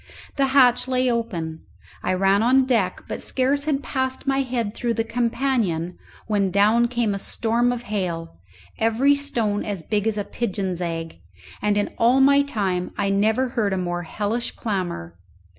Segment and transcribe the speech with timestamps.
[0.35, 1.59] The hatch lay open;
[2.01, 6.87] I ran on deck, but scarce had passed my head through the companion when down
[6.87, 8.39] came a storm of hail,
[8.79, 11.19] every stone as big as a pigeon's egg,
[11.61, 15.19] and in all my time I never heard a more hellish clamour.